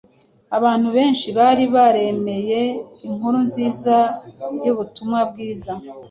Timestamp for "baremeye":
1.75-2.61